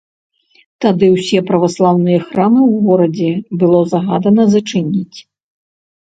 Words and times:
Тады 0.85 1.05
ўсе 1.15 1.39
праваслаўныя 1.49 2.19
храмы 2.29 2.61
ў 2.73 2.75
горадзе 2.89 3.29
было 3.61 3.79
загадана 3.93 4.43
зачыніць. 4.57 5.17